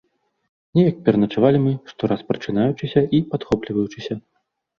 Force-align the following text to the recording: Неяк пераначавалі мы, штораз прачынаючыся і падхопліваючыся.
Неяк 0.77 0.97
пераначавалі 1.09 1.57
мы, 1.65 1.73
штораз 1.91 2.25
прачынаючыся 2.33 3.05
і 3.19 3.21
падхопліваючыся. 3.35 4.13